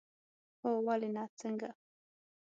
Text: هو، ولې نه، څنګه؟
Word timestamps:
هو، 0.61 0.71
ولې 0.85 1.09
نه، 1.15 1.23
څنګه؟ 1.39 1.69